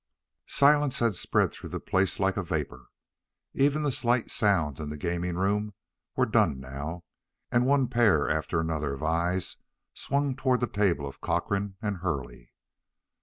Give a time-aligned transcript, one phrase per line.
[0.47, 2.87] Silence had spread through the place like a vapor.
[3.53, 5.75] Even the slight sounds in the gaming room
[6.15, 7.03] were done now,
[7.51, 9.57] and one pair after another of eyes
[9.93, 12.51] swung toward the table of Cochrane and Hurley.